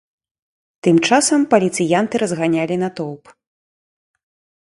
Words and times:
Тым 0.85 0.95
часам 1.09 1.41
паліцыянты 1.51 2.15
разганялі 2.23 2.75
натоўп. 2.85 3.23